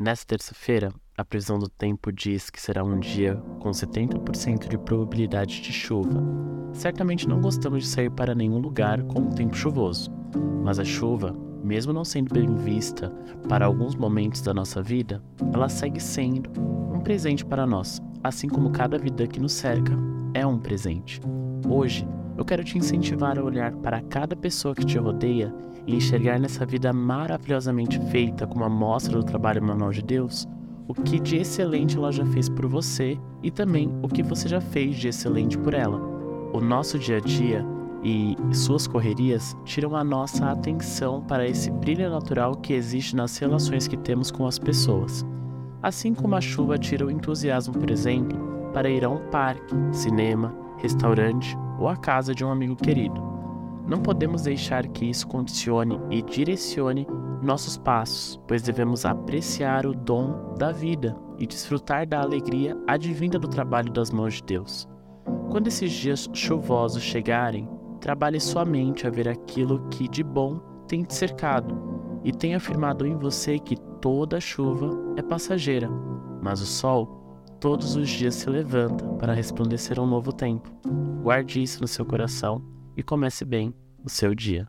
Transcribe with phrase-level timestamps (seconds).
[0.00, 5.60] Nessa terça-feira, a previsão do tempo diz que será um dia com 70% de probabilidade
[5.60, 6.24] de chuva.
[6.72, 10.10] Certamente não gostamos de sair para nenhum lugar com um tempo chuvoso,
[10.64, 13.10] mas a chuva, mesmo não sendo bem vista
[13.46, 16.50] para alguns momentos da nossa vida, ela segue sendo
[16.90, 19.92] um presente para nós, assim como cada vida que nos cerca
[20.32, 21.20] é um presente.
[21.68, 22.08] Hoje,
[22.40, 25.54] eu quero te incentivar a olhar para cada pessoa que te rodeia
[25.86, 30.48] e enxergar nessa vida maravilhosamente feita como a mostra do trabalho manual de Deus
[30.88, 34.60] o que de excelente ela já fez por você e também o que você já
[34.60, 36.00] fez de excelente por ela.
[36.52, 37.64] O nosso dia a dia
[38.02, 43.86] e suas correrias tiram a nossa atenção para esse brilho natural que existe nas relações
[43.86, 45.24] que temos com as pessoas.
[45.80, 48.36] Assim como a chuva tira o entusiasmo, por exemplo,
[48.72, 53.20] para ir a um parque, cinema, restaurante ou a casa de um amigo querido.
[53.86, 57.06] Não podemos deixar que isso condicione e direcione
[57.42, 63.48] nossos passos, pois devemos apreciar o dom da vida e desfrutar da alegria advinda do
[63.48, 64.86] trabalho das mãos de Deus.
[65.50, 67.68] Quando esses dias chuvosos chegarem,
[68.00, 71.76] trabalhe sua mente a ver aquilo que de bom tem te cercado
[72.22, 75.88] e tenha afirmado em você que toda chuva é passageira,
[76.42, 77.29] mas o sol
[77.60, 80.70] todos os dias se levanta para resplandecer um novo tempo.
[81.22, 82.64] Guarde isso no seu coração
[82.96, 84.66] e comece bem o seu dia.